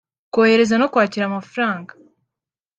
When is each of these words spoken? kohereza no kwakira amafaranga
kohereza 0.33 0.75
no 0.77 0.87
kwakira 0.93 1.23
amafaranga 1.27 1.91